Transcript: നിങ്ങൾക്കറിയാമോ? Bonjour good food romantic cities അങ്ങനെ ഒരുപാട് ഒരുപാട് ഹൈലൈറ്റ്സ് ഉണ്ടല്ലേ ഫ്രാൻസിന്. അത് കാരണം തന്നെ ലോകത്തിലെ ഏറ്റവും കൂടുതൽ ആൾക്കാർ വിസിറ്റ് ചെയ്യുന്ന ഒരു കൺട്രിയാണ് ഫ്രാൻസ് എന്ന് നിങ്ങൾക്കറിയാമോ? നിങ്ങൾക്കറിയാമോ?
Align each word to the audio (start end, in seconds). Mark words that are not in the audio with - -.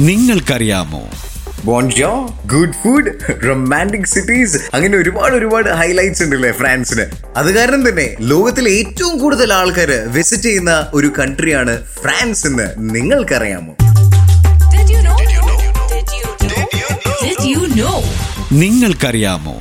നിങ്ങൾക്കറിയാമോ? 0.00 1.10
Bonjour 1.64 2.10
good 2.46 2.72
food 2.72 3.10
romantic 3.48 4.04
cities 4.04 4.58
അങ്ങനെ 4.74 4.96
ഒരുപാട് 4.98 5.34
ഒരുപാട് 5.34 5.68
ഹൈലൈറ്റ്സ് 5.70 6.22
ഉണ്ടല്ലേ 6.22 6.52
ഫ്രാൻസിന്. 6.52 7.04
അത് 7.36 7.54
കാരണം 7.54 7.88
തന്നെ 7.88 8.16
ലോകത്തിലെ 8.20 8.70
ഏറ്റവും 8.70 9.18
കൂടുതൽ 9.18 9.52
ആൾക്കാർ 9.52 9.90
വിസിറ്റ് 10.06 10.42
ചെയ്യുന്ന 10.42 10.90
ഒരു 10.94 11.12
കൺട്രിയാണ് 11.18 11.84
ഫ്രാൻസ് 12.02 12.46
എന്ന് 12.46 12.68
നിങ്ങൾക്കറിയാമോ? 12.94 13.74
നിങ്ങൾക്കറിയാമോ? 18.52 19.56